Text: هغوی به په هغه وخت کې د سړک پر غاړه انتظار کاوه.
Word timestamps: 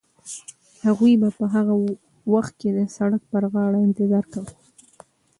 هغوی 0.85 1.13
به 1.21 1.29
په 1.37 1.45
هغه 1.53 1.73
وخت 2.33 2.53
کې 2.61 2.69
د 2.77 2.79
سړک 2.95 3.21
پر 3.31 3.43
غاړه 3.53 3.79
انتظار 3.87 4.25
کاوه. 4.31 4.53